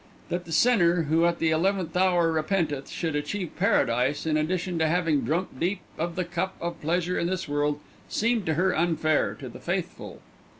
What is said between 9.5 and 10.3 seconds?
faithful.